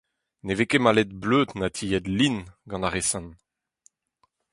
[0.45, 2.37] Ne vez ket malet bleud na tilhet lin
[2.69, 3.21] gant ar re-se.